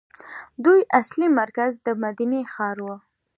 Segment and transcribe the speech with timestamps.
[0.65, 2.95] دوی اصلي مرکز د مدینې ښار وو.